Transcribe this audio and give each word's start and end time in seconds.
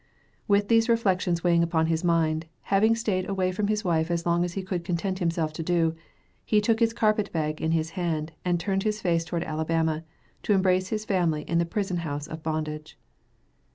With 0.47 0.67
these 0.67 0.89
reflections 0.89 1.43
weighing 1.43 1.61
upon 1.61 1.85
his 1.85 2.03
mind, 2.03 2.47
having 2.73 2.95
stayed 2.95 3.29
away 3.29 3.51
from 3.51 3.67
his 3.67 3.83
wife 3.83 4.09
as 4.09 4.25
long 4.25 4.43
as 4.43 4.53
he 4.53 4.63
could 4.63 4.83
content 4.83 5.19
himself 5.19 5.53
to 5.53 5.61
do, 5.61 5.93
he 6.43 6.59
took 6.59 6.79
his 6.79 6.91
carpet 6.91 7.31
bag 7.31 7.61
in 7.61 7.69
his 7.69 7.91
hand, 7.91 8.31
and 8.43 8.59
turned 8.59 8.81
his 8.81 8.99
face 8.99 9.23
toward 9.23 9.43
Alabama, 9.43 10.03
to 10.41 10.53
embrace 10.53 10.87
his 10.87 11.05
family 11.05 11.43
in 11.43 11.59
the 11.59 11.67
prison 11.69 11.97
house 11.97 12.25
of 12.25 12.41
bondage. 12.41 12.97